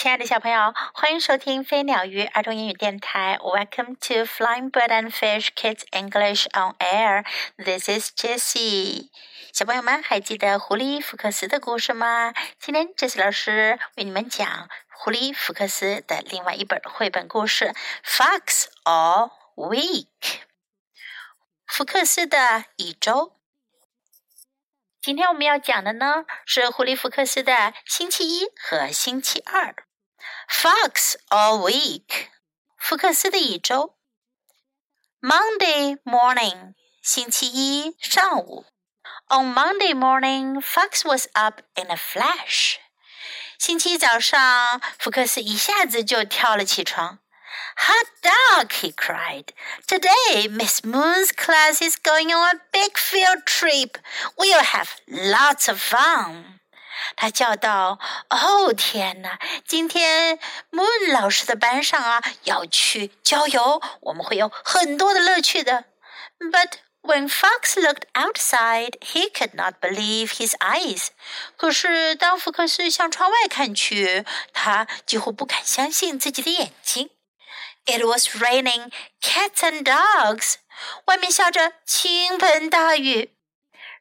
[0.00, 3.36] 亲爱的小朋友，欢迎收听飞鸟鱼儿童英语电台。
[3.40, 7.24] Welcome to Flying Bird and Fish Kids English on Air.
[7.56, 9.08] This is Jessie.
[9.52, 12.32] 小朋友们还记得狐狸福克斯的故事吗？
[12.60, 17.74] 今天 Jessie 老师为你们讲狐狸福克斯的另外一本绘本故事
[18.04, 20.06] 《Fox All Week》。
[21.66, 23.32] 福克斯的一周。
[25.02, 29.74] 今天我们要讲的呢是狐狸福克斯的星期一和星期二。
[30.49, 32.27] Fox all week，
[32.77, 33.97] 福克斯的一周。
[35.21, 38.65] Monday morning，星期一上午。
[39.29, 42.75] On Monday morning, Fox was up in a flash。
[43.57, 47.19] 星期一早上，福克斯一下子就跳了起床。
[47.75, 48.67] Hot dog!
[48.81, 49.53] he cried.
[49.87, 53.97] Today, Miss Moon's class is going on a big field trip.
[54.37, 56.56] We'll have lots of fun.
[57.16, 57.98] 他叫道
[58.30, 59.38] ：“哦，天哪！
[59.66, 60.38] 今天
[60.70, 65.84] Moon 老师的班上啊要去郊游，我们会有很多的乐趣的。”
[66.38, 71.08] But when Fox looked outside, he could not believe his eyes.
[71.56, 77.10] 可是当福克斯向窗外看去，他几乎不敢相信自己的眼睛。
[77.86, 80.56] It was raining cats and dogs.
[81.06, 83.37] 外面下着倾盆大雨。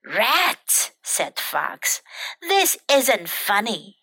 [0.07, 2.01] Rats, said Fox.
[2.39, 3.95] This isn't funny.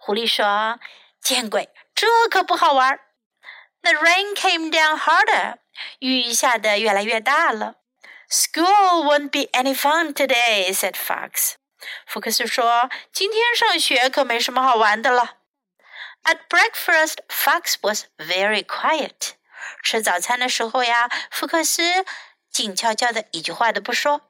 [0.00, 0.80] 狐狸说
[1.20, 2.98] ：“见鬼，这可不好玩。”
[3.82, 5.58] The rain came down harder.
[5.98, 7.76] 雨下得越来越大了。
[8.30, 11.54] School won't be any fun today, said Fox.
[12.06, 15.36] 福克斯说：“今天上学可没什么好玩的了。”
[16.24, 19.32] At breakfast, Fox was very quiet.
[19.82, 22.04] 吃早餐的时候呀，福克斯
[22.50, 24.29] 静悄悄的，一句话都不说。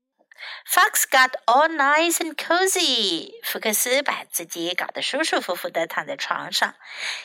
[0.66, 3.32] Fox got all nice and cozy.
[3.42, 6.74] 福克斯把自己搞得舒舒服服的躺在床上。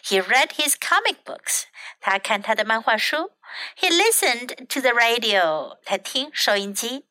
[0.04, 1.64] He read his comic books.
[2.00, 3.32] 他看他的漫画书。
[3.78, 5.78] He listened to the radio.
[5.86, 7.06] 他听收音机。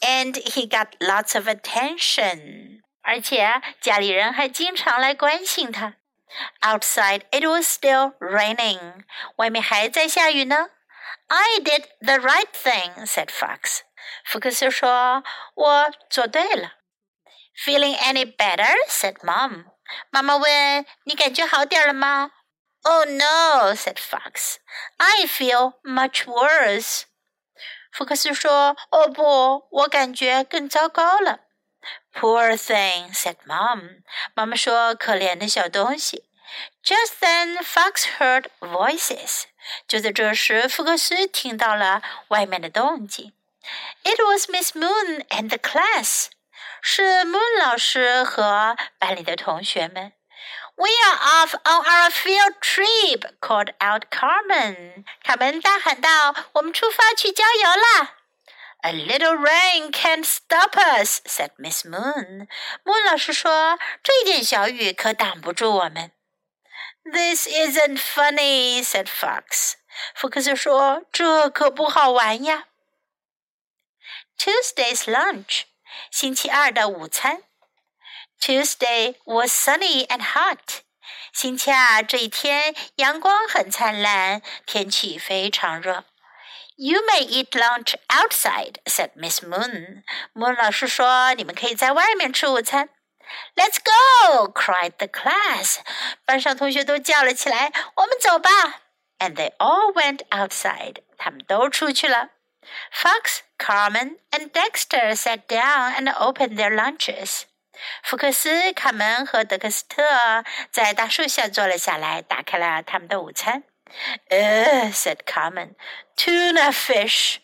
[0.00, 2.80] And he got lots of attention.
[3.02, 5.94] 而且家里人还经常来关心他。
[6.62, 9.04] Outside it was still raining.
[9.36, 10.70] 外面还在下雨呢。
[11.28, 13.82] I did the right thing, said Fox.
[14.25, 15.23] 福克斯说
[15.55, 16.73] ：“我做对了。”
[17.65, 18.73] Feeling any better?
[18.87, 19.65] said Mom.
[20.09, 22.31] 妈妈问：“你感觉好点了吗？”
[22.83, 24.55] Oh no, said Fox.
[24.97, 27.03] I feel much worse.
[27.91, 31.41] 福克斯说：“哦不，我感觉更糟糕了。”
[32.13, 34.03] Poor thing, said Mom.
[34.33, 36.25] 妈妈说：“可怜的小东西。”
[36.83, 39.43] Just then, Fox heard voices.
[39.87, 43.33] 就在这时，福克斯听到了外面的动静。
[44.04, 46.28] It was Miss Moon and the class.
[46.82, 50.12] 是 Moon 老师和班里的同学们。
[50.76, 55.04] We are off on our field trip, called out Carmen.
[55.22, 58.14] 卡门大喊道：“我们出发去郊游啦！”
[58.82, 62.48] A little rain can't stop us," said Miss Moon.
[62.84, 66.10] Moon 老师说：“这一点小雨可挡不住我们。”
[67.10, 69.74] This isn't funny," said Fox.
[70.14, 72.64] 福克斯说：“这可不好玩呀。”
[74.38, 75.62] Tuesday's lunch，
[76.10, 77.42] 星期二的午餐。
[78.40, 80.82] Tuesday was sunny and hot。
[81.32, 86.04] 星期二这一天阳光很灿烂，天气非常热。
[86.76, 90.02] You may eat lunch outside," said Miss Moon.
[90.34, 92.88] Moon 老师说：“你们可以在外面吃午餐。”
[93.56, 94.52] Let's go!
[94.52, 95.78] cried the class.
[96.24, 98.82] 班上同学都叫了起来：“我们走吧！”
[99.18, 100.96] And they all went outside.
[101.16, 102.30] 他们都出去了。
[102.90, 107.42] Fox, Carmen, and Dexter sat down and opened their lunches.
[108.02, 110.02] 福克斯、卡门和德克斯特
[110.70, 113.64] 在大树下坐了下来，打开了他们的午餐。
[114.30, 115.74] 呃、uh,，said Carmen,
[116.16, 117.36] tuna fish.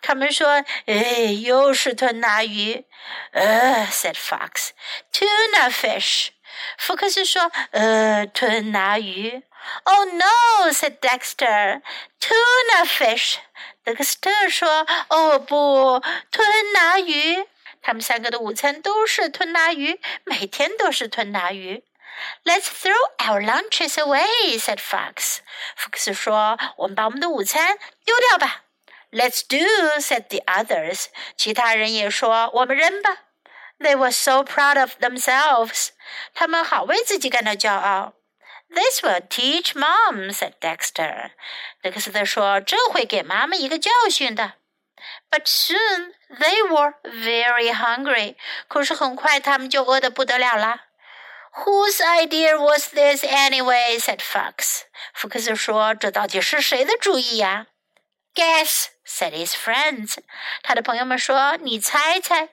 [0.00, 2.84] 卡门说：“哎，又是吞拿鱼。”
[3.32, 4.70] 呃、uh,，said Fox,
[5.12, 6.28] tuna fish.
[6.78, 9.42] 福克斯说：“呃，吞拿鱼。”
[9.84, 11.82] Oh no, said Dexter.
[12.18, 13.36] Tuna fish.
[13.85, 16.01] 德克斯特说：“哦不，
[16.31, 17.45] 吞拿鱼。”
[17.83, 21.83] 他们三个的午餐都是吞拿鱼，每天都是吞拿鱼。
[22.43, 25.37] Let's throw our lunches away," said Fox.
[25.75, 28.63] 福克斯说：“我们把我们的午餐丢掉吧。”
[29.11, 29.57] Let's do,"
[29.99, 31.05] said the others.
[31.37, 33.19] 其他人也说：“我们扔吧。”
[33.77, 35.89] They were so proud of themselves.
[36.33, 38.13] 他们好为自己感到骄傲。
[38.68, 41.32] This will teach mom," said Dexter.
[41.82, 44.54] 德克斯特说：“这会给妈妈一个教训的。”
[45.30, 48.36] But soon they were very hungry.
[48.68, 50.84] 可是很快他们就饿得不得了啦。
[51.64, 53.98] Whose idea was this anyway?
[53.98, 54.82] said Fox.
[55.14, 57.66] 福克斯说：“这到底是谁的主意呀？”
[58.36, 60.18] Guess, said his friends.
[60.62, 62.50] 他的朋友们说：“你猜猜。”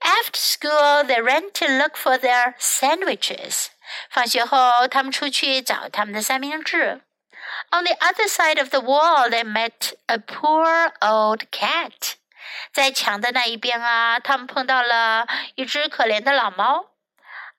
[0.00, 3.68] After school, they ran to look for their sandwiches.
[4.09, 7.01] 放学后，他们出去找他们的三明治。
[7.71, 12.13] On the other side of the wall, they met a poor old cat.
[12.73, 16.87] 在墙的那一边啊，他们碰到了一只可怜的老猫。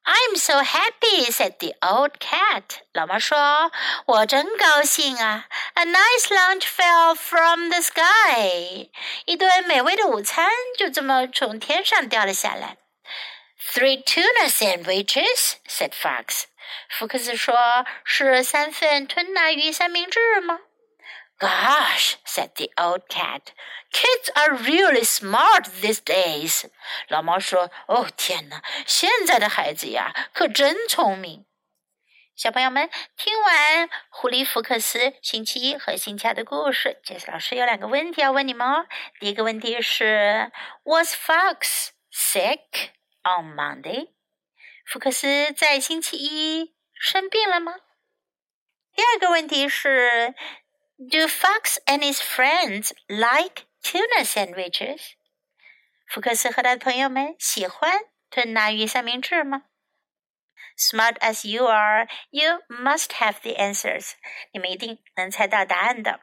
[0.05, 2.81] I'm so happy," said the old cat.
[2.93, 3.71] 老猫说
[4.07, 8.91] ：“我真高兴啊！A nice lunch fell from the sky.
[9.27, 12.79] 一顿美味的午餐就这么从天上掉了下来。”
[13.62, 16.44] Three tuna sandwiches," said Fox.
[16.90, 20.60] 福克斯说：“是三份吞拿鱼三明治吗？”
[21.40, 23.54] Gosh, said the old cat.
[23.92, 26.66] Kids are really smart these days.
[27.10, 31.46] 老猫说：“哦，天哪，现在的孩子呀，可真聪明。”
[32.36, 38.86] 小朋友们，听完狐狸福克斯星期一和星期二的故事，杰斯老师有两个问题要问你们哦。
[39.20, 40.52] 第一个问题是：
[40.84, 42.90] Was Fox sick
[43.24, 44.14] on Monday？
[44.86, 47.76] 福克斯在星期一生病了吗？
[48.94, 50.36] 第二个问题是。
[51.00, 55.12] Do Fox and his friends like tuna sandwiches?
[56.08, 59.66] 福克斯和他的朋友们喜欢吞拿鱼三明治吗？
[60.76, 64.14] Smart as you are, you must have the answers.
[64.52, 66.22] 你们一定能猜到答案的。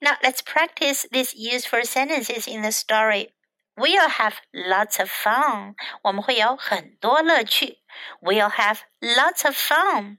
[0.00, 3.32] Now let's practice these useful sentences in the story.
[3.75, 5.75] We'll have lots of fun.
[6.03, 7.79] 我们会有很多乐趣。
[8.21, 10.17] We'll have lots of fun.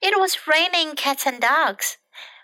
[0.00, 1.94] It was raining cats and dogs.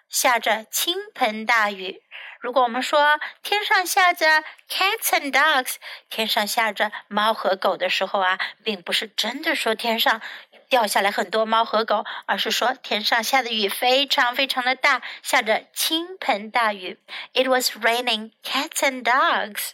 [0.08, 2.02] 下着倾盆大雨。
[2.40, 5.76] 如果我们说天上下着 cats and dogs，
[6.08, 10.20] 天上下着猫和狗的时候啊，并不是真的说天上
[10.68, 16.98] 掉下来很多猫和狗，而是说天上下的雨非常非常的大，下着倾盆大雨。
[17.34, 19.72] It was raining cats and dogs.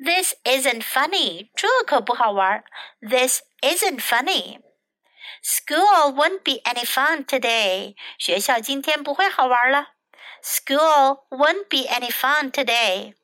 [0.00, 1.50] This isn't funny.
[1.54, 2.64] 这可不好玩。
[3.00, 4.60] This isn't funny.
[5.42, 7.94] School won't be any fun today.
[8.18, 9.88] 学校今天不会好玩了。
[10.42, 13.14] School won't be any fun today.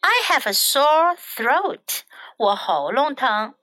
[0.00, 2.02] I have a sore throat.
[2.36, 3.54] 我喉咙疼。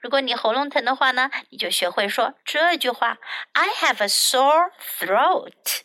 [0.00, 3.18] 如果你喉咙疼的话呢，你就学会说这句话：
[3.52, 5.82] I have a sore throat.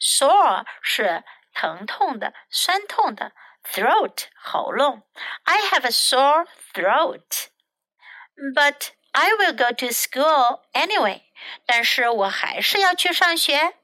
[0.00, 1.22] Sore 是
[1.52, 3.32] 疼痛的、酸痛的
[3.73, 5.03] throat 喉咙
[5.43, 7.47] ，I have a sore throat.
[8.53, 11.23] But I will go to school anyway.
[11.65, 13.75] 但是我还是要去上学。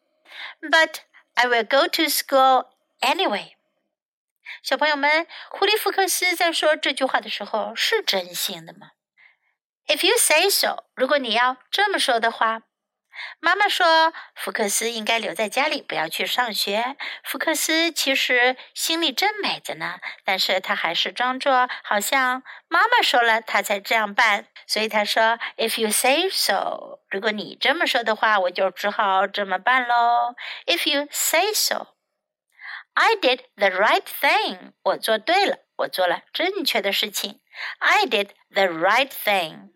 [0.61, 0.99] But
[1.33, 2.69] I will go to school
[3.01, 3.53] anyway.
[4.63, 8.91] 小朋友们，狐狸福克斯在说这句话的时候是真心的吗
[9.87, 12.61] ？If you say so，如果你要这么说的话
[13.39, 24.47] 妈妈说：“福克斯应该留在家里，不要去上学。”福克斯其实心里真美着呢，但是他还是装作好像妈妈说了，他才这样办。
[24.67, 30.35] 所以他说：“If you say so，如果你这么说的话，我就只好这么办喽。
[30.65, 37.41] ”If you say so，I did the right thing，我做对了，我做了正确的事情。
[37.79, 39.74] I did the right thing。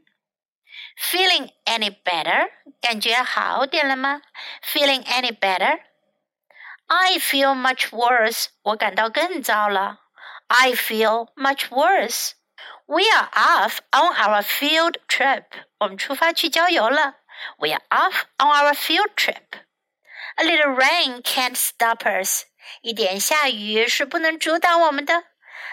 [0.98, 2.50] Feeling any better？
[2.80, 4.22] 感觉好点了吗？
[4.62, 8.46] Feeling any better？I feel much worse。
[8.62, 10.00] 我感到更糟了。
[10.48, 15.44] I feel much worse。We are off on our field trip。
[15.78, 17.16] 我们出发去郊游了。
[17.58, 22.44] We are off on our field trip。A little rain can't stop us。
[22.82, 25.24] 一点下雨是不能阻挡我们的。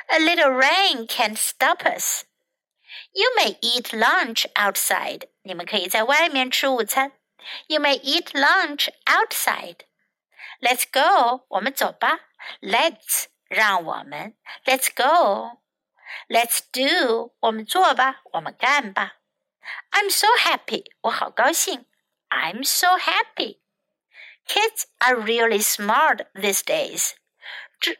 [0.07, 2.23] A little rain can't stop us。
[3.15, 5.29] You may eat lunch outside.
[5.43, 7.13] 你们可以在外面吃午餐。
[7.67, 9.79] You may eat lunch outside.
[10.59, 11.45] Let's go.
[11.49, 12.19] 我们走吧。
[12.61, 14.35] Let's 让我们。
[14.65, 15.59] Let's go.
[16.27, 17.33] Let's do.
[17.39, 18.21] 我们做吧。
[18.33, 19.17] 我们干吧。
[19.91, 20.85] I'm so happy.
[21.01, 21.85] 我好高兴。
[22.29, 23.59] I'm so happy.
[24.47, 27.13] Kids are really smart these days.
[27.79, 27.97] 这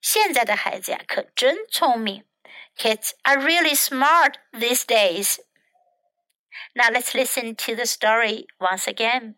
[0.00, 2.26] 现在的孩子呀，可真聪明。
[2.77, 5.39] Kids are really smart these days.
[6.75, 9.35] Now let's listen to the story once again.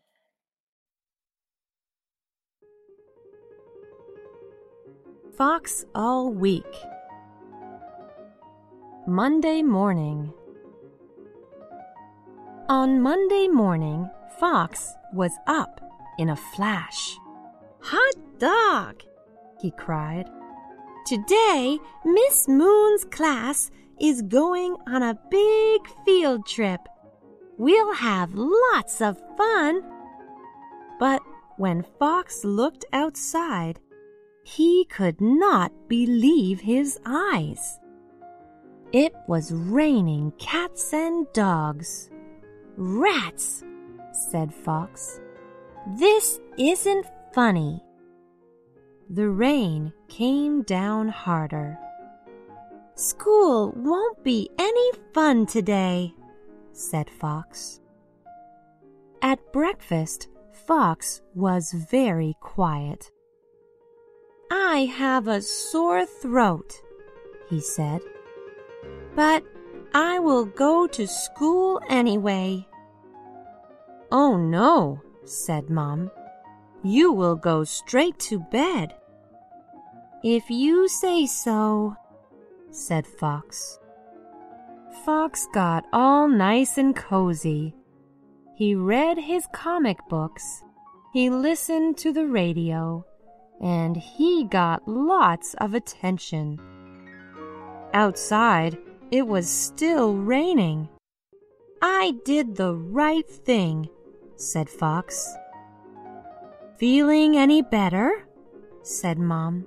[5.37, 6.65] Fox all week.
[9.07, 10.33] Monday morning.
[12.67, 15.79] On Monday morning, Fox was up
[16.19, 17.17] in a flash.
[17.81, 19.01] Hot dog!
[19.61, 20.29] he cried.
[21.09, 26.81] Today, Miss Moon's class is going on a big field trip.
[27.57, 29.81] We'll have lots of fun.
[30.99, 31.23] But
[31.57, 33.79] when Fox looked outside,
[34.43, 37.79] he could not believe his eyes.
[38.91, 42.11] It was raining cats and dogs.
[42.77, 43.63] Rats,
[44.11, 45.19] said Fox.
[45.97, 47.81] This isn't funny.
[49.11, 51.79] The rain came down harder.
[52.93, 56.13] School won't be any fun today,
[56.73, 57.79] said Fox.
[59.23, 60.27] At breakfast,
[60.67, 63.11] Fox was very quiet.
[64.51, 66.79] I have a sore throat,
[67.49, 68.01] he said.
[69.15, 69.43] But
[69.95, 72.67] I will go to school anyway.
[74.11, 76.11] Oh no, said Mom.
[76.83, 78.93] You will go straight to bed.
[80.23, 81.95] If you say so,
[82.71, 83.79] said Fox.
[85.05, 87.73] Fox got all nice and cozy.
[88.55, 90.61] He read his comic books,
[91.13, 93.05] he listened to the radio,
[93.61, 96.59] and he got lots of attention.
[97.93, 98.77] Outside,
[99.11, 100.89] it was still raining.
[101.81, 103.87] I did the right thing,
[104.35, 105.33] said Fox.
[106.77, 108.27] Feeling any better?
[108.83, 109.65] said Mom.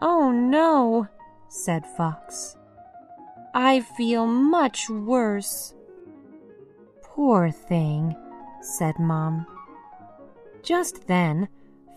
[0.00, 1.08] Oh no,
[1.48, 2.56] said Fox.
[3.54, 5.74] I feel much worse.
[7.02, 8.14] Poor thing,
[8.60, 9.46] said Mom.
[10.62, 11.48] Just then,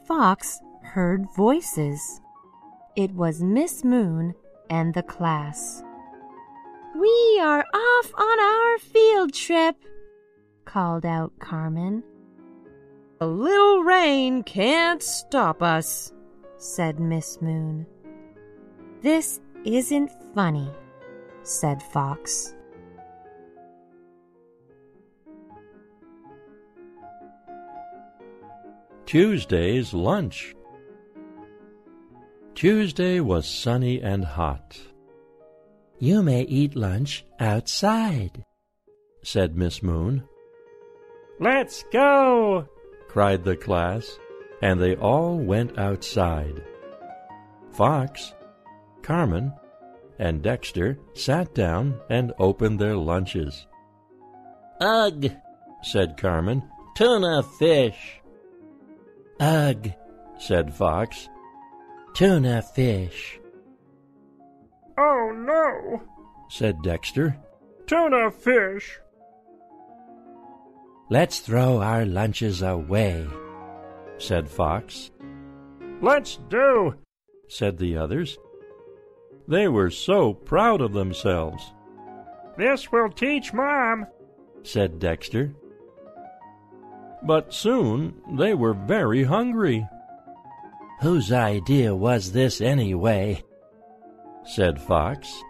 [0.06, 2.22] Fox heard voices.
[2.96, 4.34] It was Miss Moon
[4.70, 5.84] and the class.
[6.96, 9.76] We are off on our field trip,
[10.66, 12.04] called out Carmen.
[13.22, 16.14] A little rain can't stop us,
[16.60, 17.86] said Miss Moon.
[19.02, 20.70] This isn't funny,
[21.44, 22.54] said Fox.
[29.06, 30.54] Tuesday's lunch.
[32.54, 34.78] Tuesday was sunny and hot.
[35.98, 38.44] You may eat lunch outside,
[39.24, 40.24] said Miss Moon.
[41.40, 42.68] Let's go,
[43.08, 44.20] cried the class,
[44.62, 46.64] and they all went outside.
[47.72, 48.34] Fox,
[49.02, 49.54] Carmen,
[50.18, 53.68] and Dexter sat down and opened their lunches.
[54.82, 55.32] Ugh,
[55.82, 56.64] said Carmen.
[56.96, 58.20] Tuna fish.
[59.40, 59.92] Ugh,
[60.38, 61.30] said Fox.
[62.14, 63.40] Tuna fish.
[64.98, 66.04] Oh no,
[66.50, 67.38] said Dexter.
[67.88, 69.00] Tuna fish.
[71.10, 73.26] Let's throw our lunches away,
[74.20, 75.12] said Fox.
[76.02, 76.96] Let's do,
[77.48, 78.38] said the others.
[79.48, 81.74] They were so proud of themselves.
[82.58, 84.06] This will teach Mom,
[84.64, 85.54] said Dexter.
[87.24, 89.88] But soon they were very hungry.
[91.02, 93.44] Whose idea was this anyway?
[94.44, 95.44] said Fox.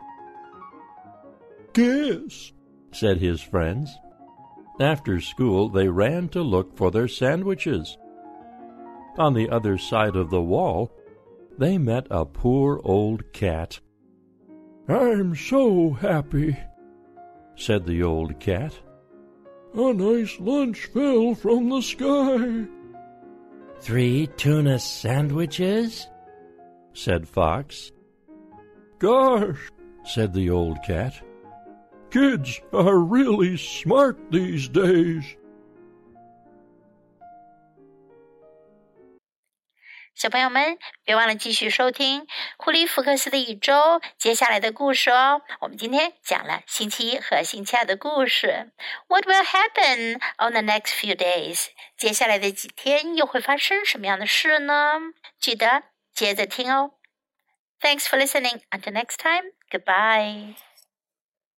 [1.74, 2.54] Guess,
[2.92, 3.98] said his friends.
[4.80, 7.98] After school, they ran to look for their sandwiches.
[9.18, 10.92] On the other side of the wall,
[11.58, 13.80] they met a poor old cat.
[14.88, 16.58] I'm so happy,
[17.56, 18.74] said the old cat.
[19.76, 22.66] A nice lunch fell from the sky.
[23.82, 26.08] Three tuna sandwiches?
[26.94, 27.92] said Fox.
[28.98, 29.70] Gosh,
[30.04, 31.14] said the old cat.
[32.10, 35.24] Kids are really smart these days.
[40.20, 45.42] 小朋友们，别忘了继续收听库里福克斯的一周接下来的故事哦。
[45.62, 48.70] 我们今天讲了星期一和星期二的故事。
[49.08, 51.68] What will happen on the next few days？
[51.96, 55.00] 接下来的几天又会发生什么样的事呢？
[55.40, 55.84] 记得
[56.14, 56.92] 接着听哦。
[57.80, 58.60] Thanks for listening.
[58.72, 59.54] Until next time.
[59.72, 60.69] Goodbye.